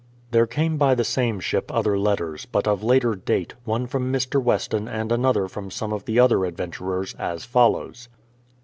[0.31, 4.41] There came by the same ship other letters, but of later date, one from Mr.
[4.41, 8.09] Weston and another from some of the other adventurers, as follows.